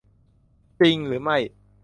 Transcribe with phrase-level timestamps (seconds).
[0.79, 1.37] จริงหรือไม่?